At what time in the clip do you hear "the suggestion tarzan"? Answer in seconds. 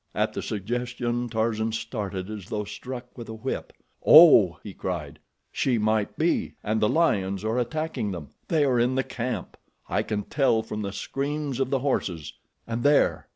0.33-1.73